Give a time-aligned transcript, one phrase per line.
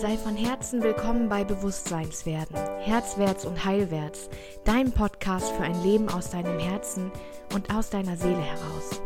[0.00, 4.30] Sei von Herzen willkommen bei Bewusstseinswerden, Herzwärts und Heilwärts,
[4.64, 7.10] dein Podcast für ein Leben aus deinem Herzen
[7.52, 9.02] und aus deiner Seele heraus.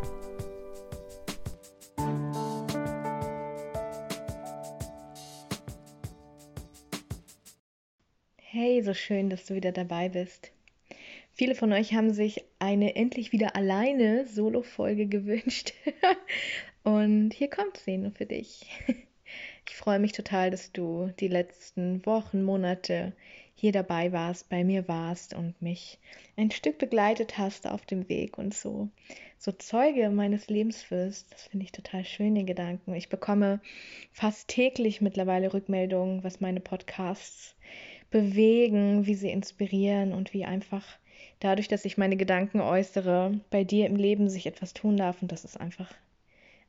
[8.37, 10.51] Hey, so schön, dass du wieder dabei bist.
[11.31, 15.73] Viele von euch haben sich eine endlich wieder alleine Solo-Folge gewünscht.
[16.83, 18.67] Und hier kommt sie nur für dich.
[19.67, 23.13] Ich freue mich total, dass du die letzten Wochen, Monate
[23.55, 25.99] hier dabei warst, bei mir warst und mich
[26.35, 28.89] ein Stück begleitet hast auf dem Weg und so,
[29.37, 31.31] so Zeuge meines Lebens wirst.
[31.31, 32.93] Das finde ich total schön, den Gedanken.
[32.93, 33.61] Ich bekomme
[34.11, 37.55] fast täglich mittlerweile Rückmeldungen, was meine Podcasts
[38.09, 40.85] bewegen, wie sie inspirieren und wie einfach
[41.39, 45.21] dadurch, dass ich meine Gedanken äußere, bei dir im Leben sich etwas tun darf.
[45.21, 45.93] Und das ist einfach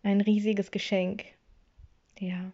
[0.02, 1.24] ein riesiges Geschenk.
[2.18, 2.52] Ja.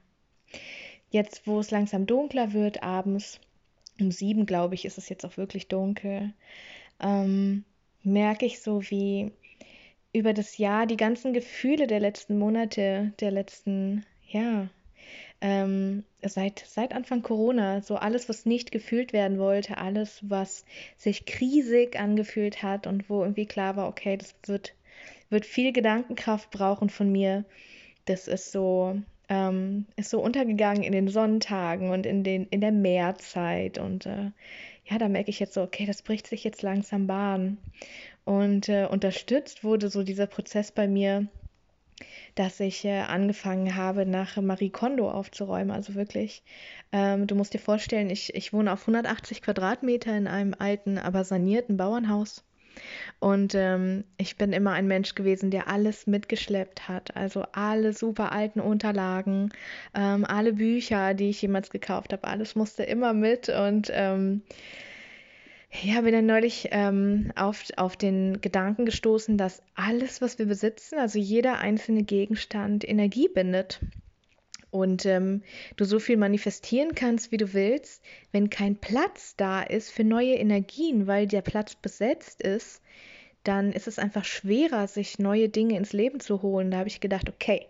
[1.10, 3.40] Jetzt, wo es langsam dunkler wird, abends,
[4.00, 6.32] um sieben, glaube ich, ist es jetzt auch wirklich dunkel,
[7.00, 7.64] ähm,
[8.02, 9.32] merke ich so, wie
[10.12, 14.68] über das Jahr die ganzen Gefühle der letzten Monate, der letzten, ja,
[15.40, 20.64] ähm, seit, seit Anfang Corona, so alles, was nicht gefühlt werden wollte, alles, was
[20.98, 24.74] sich krisig angefühlt hat und wo irgendwie klar war, okay, das wird,
[25.30, 27.44] wird viel Gedankenkraft brauchen von mir.
[28.04, 29.00] Das ist so,
[29.30, 33.78] ähm, ist so untergegangen in den Sonntagen und in, den, in der Meerzeit.
[33.78, 34.32] Und äh,
[34.84, 37.56] ja, da merke ich jetzt so, okay, das bricht sich jetzt langsam Bahn.
[38.24, 41.28] Und äh, unterstützt wurde so dieser Prozess bei mir,
[42.34, 45.70] dass ich äh, angefangen habe, nach Marie Kondo aufzuräumen.
[45.70, 46.42] Also wirklich,
[46.90, 51.22] ähm, du musst dir vorstellen, ich, ich wohne auf 180 Quadratmeter in einem alten, aber
[51.22, 52.42] sanierten Bauernhaus.
[53.18, 57.16] Und ähm, ich bin immer ein Mensch gewesen, der alles mitgeschleppt hat.
[57.16, 59.50] Also alle super alten Unterlagen,
[59.94, 63.48] ähm, alle Bücher, die ich jemals gekauft habe, alles musste immer mit.
[63.48, 64.42] Und ähm,
[65.82, 70.98] ja, bin dann neulich ähm, auf, auf den Gedanken gestoßen, dass alles, was wir besitzen,
[70.98, 73.80] also jeder einzelne Gegenstand, Energie bindet
[74.70, 75.42] und ähm,
[75.76, 80.34] du so viel manifestieren kannst, wie du willst, wenn kein Platz da ist für neue
[80.34, 82.82] Energien, weil der Platz besetzt ist,
[83.44, 86.70] dann ist es einfach schwerer, sich neue Dinge ins Leben zu holen.
[86.70, 87.66] Da habe ich gedacht, okay,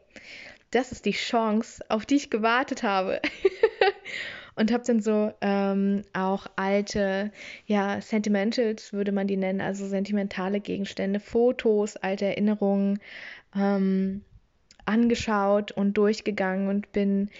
[0.70, 3.20] das ist die Chance, auf die ich gewartet habe.
[4.56, 7.32] und habe dann so ähm, auch alte,
[7.66, 12.98] ja, Sentimentals würde man die nennen, also sentimentale Gegenstände, Fotos, alte Erinnerungen,
[13.56, 14.22] ähm,
[14.90, 17.30] angeschaut und durchgegangen und bin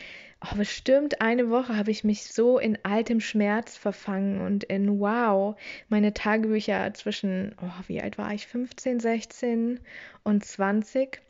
[0.40, 5.56] oh, bestimmt eine Woche habe ich mich so in altem Schmerz verfangen und in wow,
[5.88, 8.46] meine Tagebücher zwischen, oh, wie alt war ich?
[8.46, 9.80] 15, 16
[10.22, 11.20] und 20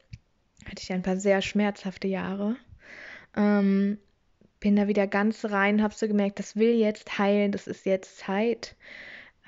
[0.67, 2.57] hatte ich ein paar sehr schmerzhafte Jahre.
[3.37, 3.99] Ähm,
[4.61, 8.19] bin da wieder ganz rein, habe so gemerkt, das will jetzt heilen, das ist jetzt
[8.19, 8.77] Zeit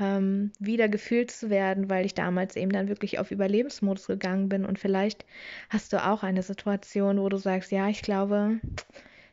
[0.02, 4.64] ähm, wieder gefühlt zu werden, weil ich damals eben dann wirklich auf Überlebensmodus gegangen bin.
[4.64, 5.24] Und vielleicht
[5.70, 8.58] hast du auch eine Situation, wo du sagst, ja, ich glaube,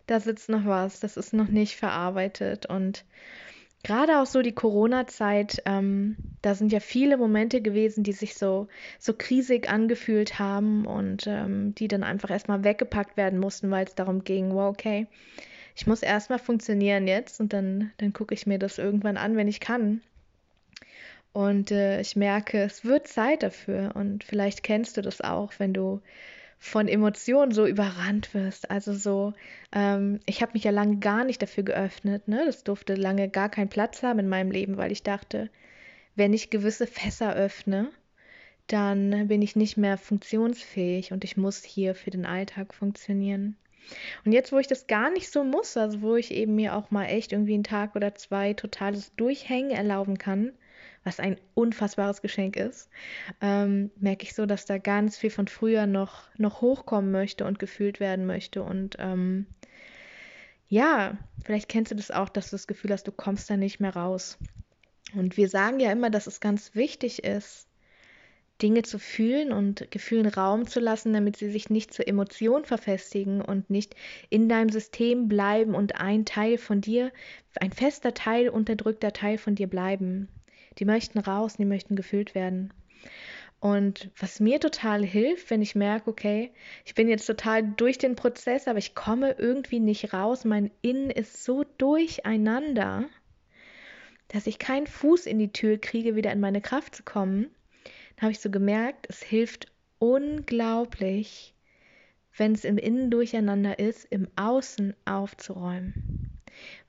[0.05, 2.67] da sitzt noch was, das ist noch nicht verarbeitet.
[2.67, 3.03] Und
[3.83, 8.67] gerade auch so die Corona-Zeit, ähm, da sind ja viele Momente gewesen, die sich so,
[8.99, 13.95] so krisig angefühlt haben und ähm, die dann einfach erstmal weggepackt werden mussten, weil es
[13.95, 15.07] darum ging, wow, okay,
[15.75, 19.47] ich muss erstmal funktionieren jetzt und dann, dann gucke ich mir das irgendwann an, wenn
[19.47, 20.01] ich kann.
[21.33, 23.91] Und äh, ich merke, es wird Zeit dafür.
[23.95, 26.01] Und vielleicht kennst du das auch, wenn du
[26.57, 28.69] von Emotionen so überrannt wirst.
[28.69, 29.33] Also so,
[29.71, 32.27] ähm, ich habe mich ja lange gar nicht dafür geöffnet.
[32.27, 32.43] Ne?
[32.45, 35.49] Das durfte lange gar keinen Platz haben in meinem Leben, weil ich dachte,
[36.15, 37.91] wenn ich gewisse Fässer öffne,
[38.67, 43.55] dann bin ich nicht mehr funktionsfähig und ich muss hier für den Alltag funktionieren.
[44.25, 46.91] Und jetzt, wo ich das gar nicht so muss, also wo ich eben mir auch
[46.91, 50.51] mal echt irgendwie einen Tag oder zwei totales Durchhängen erlauben kann,
[51.03, 52.89] was ein unfassbares Geschenk ist,
[53.41, 57.59] ähm, merke ich so, dass da ganz viel von früher noch, noch hochkommen möchte und
[57.59, 58.63] gefühlt werden möchte.
[58.63, 59.45] Und ähm,
[60.67, 63.79] ja, vielleicht kennst du das auch, dass du das Gefühl hast, du kommst da nicht
[63.79, 64.37] mehr raus.
[65.15, 67.67] Und wir sagen ja immer, dass es ganz wichtig ist,
[68.61, 73.41] Dinge zu fühlen und Gefühlen Raum zu lassen, damit sie sich nicht zur Emotion verfestigen
[73.41, 73.95] und nicht
[74.29, 77.11] in deinem System bleiben und ein Teil von dir,
[77.59, 80.27] ein fester Teil, unterdrückter Teil von dir bleiben.
[80.77, 82.73] Die möchten raus, die möchten gefüllt werden.
[83.59, 86.51] Und was mir total hilft, wenn ich merke, okay,
[86.85, 91.09] ich bin jetzt total durch den Prozess, aber ich komme irgendwie nicht raus, mein Innen
[91.09, 93.05] ist so durcheinander,
[94.29, 97.49] dass ich keinen Fuß in die Tür kriege, wieder in meine Kraft zu kommen,
[98.15, 99.67] dann habe ich so gemerkt, es hilft
[99.97, 101.53] unglaublich,
[102.37, 106.28] wenn es im Innen durcheinander ist, im Außen aufzuräumen.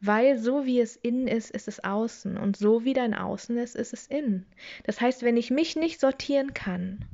[0.01, 2.37] Weil so wie es innen ist, ist es außen.
[2.37, 4.47] Und so wie dein Außen ist, ist es innen.
[4.85, 7.05] Das heißt, wenn ich mich nicht sortieren kann,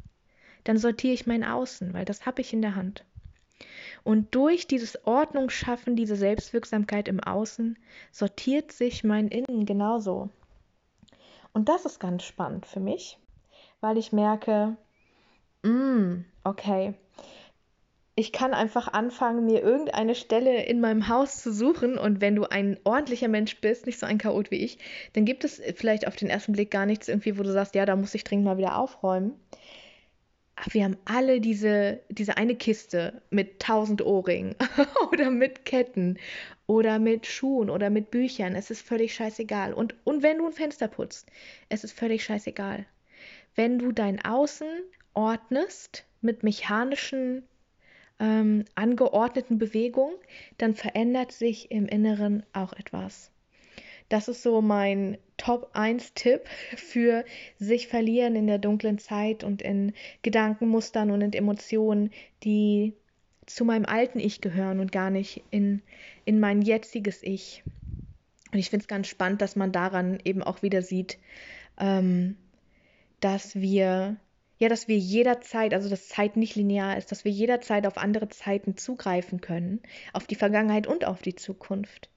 [0.65, 3.05] dann sortiere ich mein Außen, weil das habe ich in der Hand.
[4.05, 7.79] Und durch dieses Ordnungsschaffen, diese Selbstwirksamkeit im Außen,
[8.13, 10.31] sortiert sich mein Innen genauso.
[11.53, 13.19] Und das ist ganz spannend für mich,
[13.81, 14.77] weil ich merke,
[15.63, 16.95] mm, okay,
[18.19, 21.99] ich kann einfach anfangen, mir irgendeine Stelle in meinem Haus zu suchen.
[21.99, 24.79] Und wenn du ein ordentlicher Mensch bist, nicht so ein Chaot wie ich,
[25.13, 27.85] dann gibt es vielleicht auf den ersten Blick gar nichts irgendwie, wo du sagst, ja,
[27.85, 29.35] da muss ich dringend mal wieder aufräumen.
[30.57, 34.55] Aber wir haben alle diese, diese eine Kiste mit tausend Ohrringen
[35.13, 36.19] oder mit Ketten
[36.67, 38.55] oder mit Schuhen oder mit Büchern.
[38.55, 39.75] Es ist völlig scheißegal.
[39.75, 41.31] Und, und wenn du ein Fenster putzt,
[41.69, 42.87] es ist völlig scheißegal.
[43.55, 44.69] Wenn du dein Außen
[45.13, 47.43] ordnest mit mechanischen
[48.19, 50.13] ähm, angeordneten Bewegung,
[50.59, 53.31] dann verändert sich im Inneren auch etwas.
[54.09, 56.43] Das ist so mein Top 1 Tipp
[56.77, 57.25] für
[57.59, 59.93] sich verlieren in der dunklen Zeit und in
[60.23, 62.11] Gedankenmustern und in Emotionen,
[62.45, 62.95] die
[63.47, 65.83] zu meinem alten Ich gehören und gar nicht in,
[66.25, 67.65] in mein jetziges Ich.
[68.53, 71.19] Und ich finde es ganz spannend, dass man daran eben auch wieder sieht,
[71.79, 72.37] ähm,
[73.21, 74.17] dass wir
[74.59, 78.29] ja, dass wir jederzeit, also dass Zeit nicht linear ist, dass wir jederzeit auf andere
[78.29, 79.81] Zeiten zugreifen können,
[80.13, 82.09] auf die Vergangenheit und auf die Zukunft.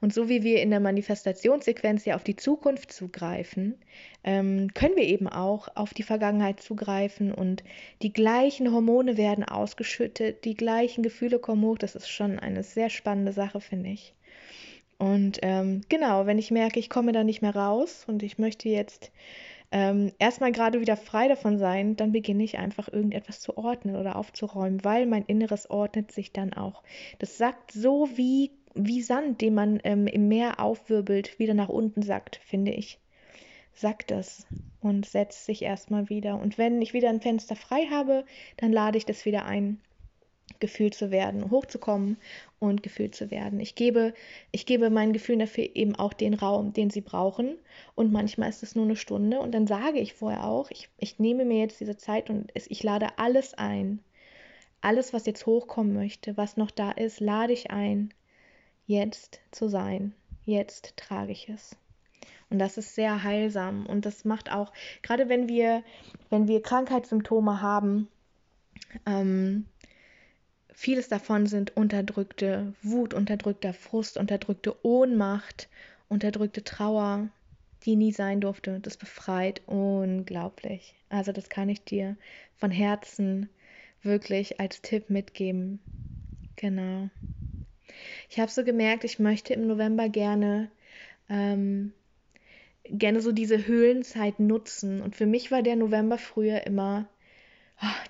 [0.00, 3.78] Und so wie wir in der Manifestationssequenz ja auf die Zukunft zugreifen,
[4.24, 7.62] ähm, können wir eben auch auf die Vergangenheit zugreifen und
[8.02, 11.78] die gleichen Hormone werden ausgeschüttet, die gleichen Gefühle kommen hoch.
[11.78, 14.14] Das ist schon eine sehr spannende Sache, finde ich.
[14.98, 18.68] Und ähm, genau, wenn ich merke, ich komme da nicht mehr raus und ich möchte
[18.68, 19.10] jetzt
[19.72, 24.16] ähm, erstmal gerade wieder frei davon sein, dann beginne ich einfach irgendetwas zu ordnen oder
[24.16, 26.82] aufzuräumen, weil mein Inneres ordnet sich dann auch.
[27.18, 32.02] Das sagt so wie, wie Sand, den man ähm, im Meer aufwirbelt, wieder nach unten
[32.02, 32.98] sackt, finde ich.
[33.72, 34.46] Sagt das
[34.80, 36.40] und setzt sich erstmal wieder.
[36.40, 38.24] Und wenn ich wieder ein Fenster frei habe,
[38.56, 39.80] dann lade ich das wieder ein
[40.60, 42.16] gefühlt zu werden, hochzukommen
[42.58, 43.58] und gefühlt zu werden.
[43.60, 44.14] Ich gebe,
[44.52, 47.56] ich gebe meinen Gefühlen dafür eben auch den Raum, den sie brauchen.
[47.94, 49.40] Und manchmal ist es nur eine Stunde.
[49.40, 52.70] Und dann sage ich vorher auch, ich, ich nehme mir jetzt diese Zeit und es,
[52.70, 54.00] ich lade alles ein.
[54.82, 58.14] Alles, was jetzt hochkommen möchte, was noch da ist, lade ich ein,
[58.86, 60.14] jetzt zu sein.
[60.44, 61.76] Jetzt trage ich es.
[62.50, 63.86] Und das ist sehr heilsam.
[63.86, 64.72] Und das macht auch,
[65.02, 65.82] gerade wenn wir,
[66.28, 68.08] wenn wir Krankheitssymptome haben,
[69.06, 69.66] ähm,
[70.74, 75.68] Vieles davon sind unterdrückte Wut, unterdrückter Frust, unterdrückte Ohnmacht,
[76.08, 77.28] unterdrückte Trauer,
[77.84, 78.80] die nie sein durfte.
[78.80, 80.94] Das befreit unglaublich.
[81.08, 82.16] Also das kann ich dir
[82.56, 83.48] von Herzen
[84.02, 85.80] wirklich als Tipp mitgeben.
[86.56, 87.08] Genau.
[88.28, 90.70] Ich habe so gemerkt, ich möchte im November gerne
[91.28, 91.92] ähm,
[92.84, 95.00] gerne so diese Höhlenzeit nutzen.
[95.00, 97.06] Und für mich war der November früher immer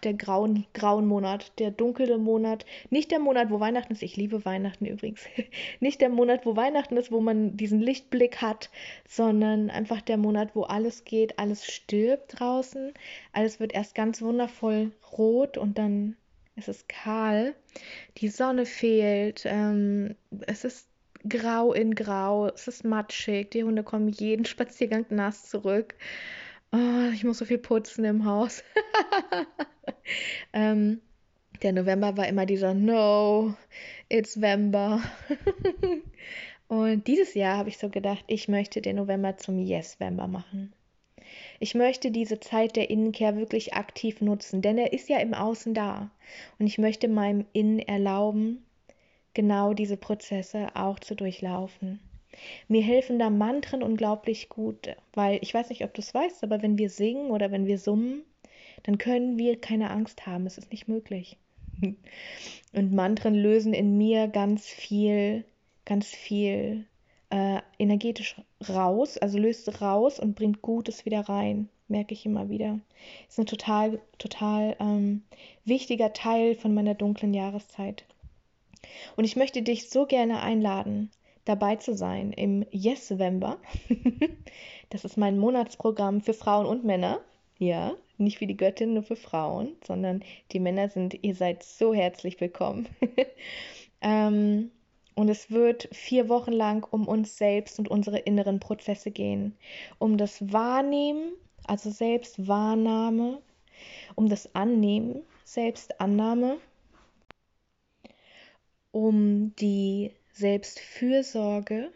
[0.04, 4.44] der grauen, grauen Monat, der dunkle Monat, nicht der Monat, wo Weihnachten ist, ich liebe
[4.44, 5.22] Weihnachten übrigens,
[5.80, 8.70] nicht der Monat, wo Weihnachten ist, wo man diesen Lichtblick hat,
[9.08, 12.92] sondern einfach der Monat, wo alles geht, alles stirbt draußen,
[13.32, 16.16] alles wird erst ganz wundervoll rot und dann
[16.56, 17.54] ist es kahl,
[18.18, 20.88] die Sonne fehlt, ähm, es ist
[21.28, 25.94] grau in grau, es ist matschig, die Hunde kommen jeden Spaziergang nass zurück
[26.72, 28.62] oh, ich muss so viel putzen im Haus.
[30.52, 31.00] ähm,
[31.62, 33.54] der November war immer dieser No,
[34.08, 35.02] it's November.
[36.68, 40.72] Und dieses Jahr habe ich so gedacht, ich möchte den November zum Yes-November machen.
[41.58, 45.74] Ich möchte diese Zeit der Innenkehr wirklich aktiv nutzen, denn er ist ja im Außen
[45.74, 46.10] da.
[46.58, 48.64] Und ich möchte meinem Innen erlauben,
[49.34, 52.00] genau diese Prozesse auch zu durchlaufen.
[52.68, 56.62] Mir helfen da Mantren unglaublich gut, weil ich weiß nicht, ob du es weißt, aber
[56.62, 58.22] wenn wir singen oder wenn wir summen,
[58.82, 60.46] dann können wir keine Angst haben.
[60.46, 61.36] Es ist nicht möglich.
[62.72, 65.44] Und Mantren lösen in mir ganz viel,
[65.84, 66.86] ganz viel
[67.30, 68.36] äh, energetisch
[68.68, 72.80] raus, also löst raus und bringt Gutes wieder rein, merke ich immer wieder.
[73.28, 75.22] Ist ein total, total ähm,
[75.64, 78.04] wichtiger Teil von meiner dunklen Jahreszeit.
[79.16, 81.10] Und ich möchte dich so gerne einladen,
[81.44, 83.58] dabei zu sein im Yes November.
[84.90, 87.20] das ist mein Monatsprogramm für Frauen und Männer.
[87.58, 91.92] Ja, nicht für die Göttin, nur für Frauen, sondern die Männer sind, ihr seid so
[91.92, 92.88] herzlich willkommen.
[94.00, 94.70] ähm,
[95.14, 99.56] und es wird vier Wochen lang um uns selbst und unsere inneren Prozesse gehen.
[99.98, 101.32] Um das Wahrnehmen,
[101.64, 103.42] also Selbstwahrnahme,
[104.14, 106.58] um das Annehmen, Selbstannahme,
[108.92, 111.90] um die Selbstfürsorge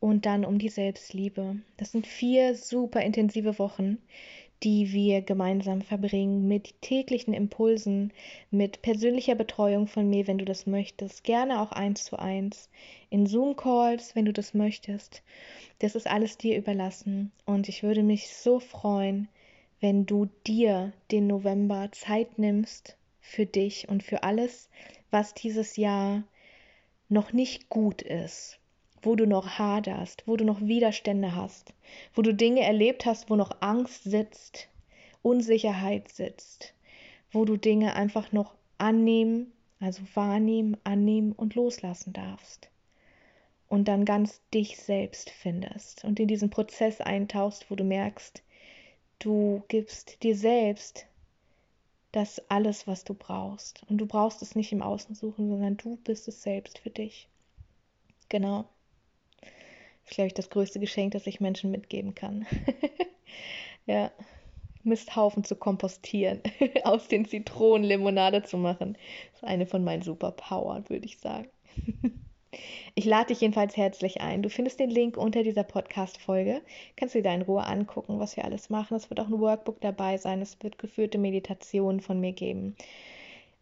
[0.00, 1.56] und dann um die Selbstliebe.
[1.76, 3.98] Das sind vier super intensive Wochen,
[4.62, 8.12] die wir gemeinsam verbringen mit täglichen Impulsen,
[8.50, 12.68] mit persönlicher Betreuung von mir, wenn du das möchtest, gerne auch eins zu eins,
[13.08, 15.22] in Zoom-Calls, wenn du das möchtest.
[15.78, 19.28] Das ist alles dir überlassen und ich würde mich so freuen,
[19.80, 24.68] wenn du dir den November Zeit nimmst für dich und für alles,
[25.10, 26.22] was dieses Jahr
[27.10, 28.58] noch nicht gut ist,
[29.02, 31.74] wo du noch haderst, wo du noch Widerstände hast,
[32.14, 34.68] wo du Dinge erlebt hast, wo noch Angst sitzt,
[35.22, 36.74] Unsicherheit sitzt,
[37.32, 42.70] wo du Dinge einfach noch annehmen, also wahrnehmen, annehmen und loslassen darfst.
[43.68, 48.42] Und dann ganz dich selbst findest und in diesen Prozess eintauchst, wo du merkst,
[49.18, 51.06] du gibst dir selbst
[52.12, 53.82] das alles, was du brauchst.
[53.88, 57.28] Und du brauchst es nicht im Außen suchen, sondern du bist es selbst für dich.
[58.28, 58.66] Genau
[60.10, 62.46] ist, glaube ich, das größte Geschenk, das ich Menschen mitgeben kann.
[63.86, 64.10] ja.
[64.82, 66.40] Misthaufen zu kompostieren,
[66.84, 68.96] aus den Zitronen Limonade zu machen.
[69.32, 71.48] Das ist eine von meinen Superpowern, würde ich sagen.
[72.96, 74.42] Ich lade dich jedenfalls herzlich ein.
[74.42, 76.60] Du findest den Link unter dieser Podcast-Folge.
[76.96, 78.96] Kannst dir da in Ruhe angucken, was wir alles machen.
[78.96, 80.42] Es wird auch ein Workbook dabei sein.
[80.42, 82.74] Es wird geführte Meditationen von mir geben.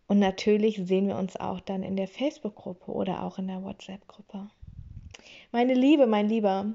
[0.07, 4.49] Und natürlich sehen wir uns auch dann in der Facebook-Gruppe oder auch in der WhatsApp-Gruppe.
[5.53, 6.75] Meine Liebe, mein Lieber,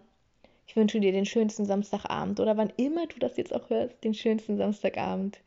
[0.68, 4.14] ich wünsche dir den schönsten Samstagabend oder wann immer du das jetzt auch hörst, den
[4.14, 5.40] schönsten Samstagabend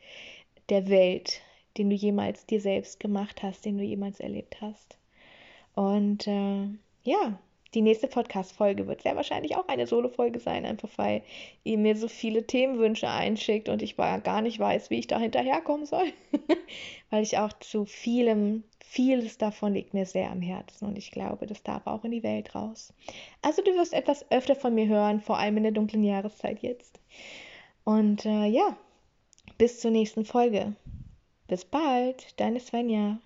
[0.69, 1.41] der Welt,
[1.79, 4.99] den du jemals dir selbst gemacht hast, den du jemals erlebt hast.
[5.77, 6.67] Und äh,
[7.05, 7.39] ja,
[7.75, 11.23] die nächste Podcast-Folge wird sehr wahrscheinlich auch eine Solo-Folge sein, einfach weil
[11.63, 15.85] ihr mir so viele Themenwünsche einschickt und ich gar nicht weiß, wie ich da hinterherkommen
[15.85, 16.13] soll.
[17.11, 21.47] weil ich auch zu vielem vieles davon liegt mir sehr am Herzen und ich glaube,
[21.47, 22.95] das darf auch in die Welt raus.
[23.43, 26.99] Also du wirst etwas öfter von mir hören, vor allem in der dunklen Jahreszeit jetzt.
[27.85, 28.75] Und äh, ja,
[29.59, 30.75] bis zur nächsten Folge.
[31.47, 33.19] Bis bald, deine Svenja.